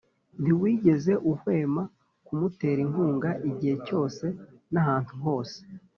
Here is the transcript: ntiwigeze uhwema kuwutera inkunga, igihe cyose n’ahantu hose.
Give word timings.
ntiwigeze 0.41 1.13
uhwema 1.31 1.83
kuwutera 2.25 2.79
inkunga, 2.85 3.29
igihe 3.49 3.75
cyose 3.85 4.25
n’ahantu 4.71 5.13
hose. 5.25 5.57